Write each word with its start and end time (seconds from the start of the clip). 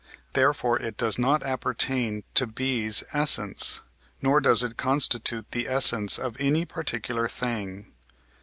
Therefore 0.33 0.79
it 0.81 0.97
does 0.97 1.19
not 1.19 1.43
appertain 1.43 2.23
to 2.33 2.47
B's 2.47 3.03
essence, 3.13 3.83
nor 4.19 4.41
does 4.41 4.63
it 4.63 4.75
constitute 4.75 5.51
the 5.51 5.67
essence 5.67 6.17
of 6.17 6.35
any 6.39 6.65
particular 6.65 7.27
thing. 7.27 7.91